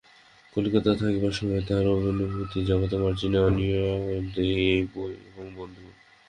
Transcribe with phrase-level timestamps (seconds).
[0.55, 3.85] কলিকাতায় থাকিবার সময় তাহার অনুভূতির জগতে মার্জনা আনিয়া
[4.33, 5.85] দেয় বই এবং বন্ধু।